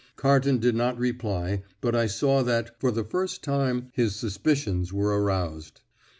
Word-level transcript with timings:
Carton 0.15 0.57
did 0.57 0.73
not 0.73 0.97
reply, 0.97 1.61
but 1.79 1.95
I 1.95 2.07
saw 2.07 2.41
that, 2.41 2.71
for 2.79 2.89
the 2.89 3.03
first 3.03 3.43
time, 3.43 3.89
his 3.93 4.15
suspicions 4.15 4.91
were 4.91 5.21
aroused. 5.21 5.81